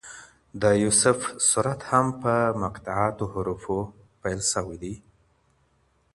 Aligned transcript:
د 0.61 0.63
يوسف 0.83 1.19
سورت 1.49 1.81
هم 1.89 2.05
په 2.21 2.33
مقطعاتو 2.63 3.23
حروفو 3.33 3.77
پيل 4.21 4.39
سوی 4.53 4.77
دی. 4.83 4.93